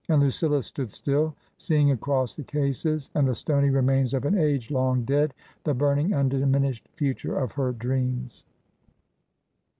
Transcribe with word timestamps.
And 0.09 0.19
LuciUa 0.23 0.63
stood 0.63 0.91
still, 0.93 1.35
seeing 1.59 1.91
across 1.91 2.35
the 2.35 2.43
cases 2.43 3.11
and 3.13 3.27
the 3.27 3.35
stony 3.35 3.69
remains 3.69 4.15
of 4.15 4.25
an 4.25 4.35
age 4.35 4.71
long 4.71 5.05
dead 5.05 5.31
the 5.63 5.75
burning 5.75 6.11
undiminished 6.11 6.87
future 6.95 7.37
of 7.37 7.51
her 7.51 7.71
dreams. 7.71 8.43